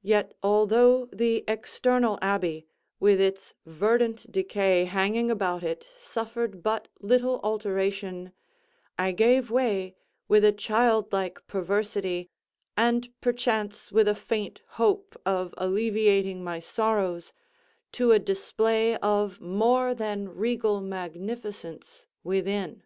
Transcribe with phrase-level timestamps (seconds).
[0.00, 2.64] Yet although the external abbey,
[2.98, 8.32] with its verdant decay hanging about it, suffered but little alteration,
[8.98, 9.96] I gave way,
[10.28, 12.30] with a child like perversity,
[12.74, 17.34] and perchance with a faint hope of alleviating my sorrows,
[17.92, 22.82] to a display of more than regal magnificence within.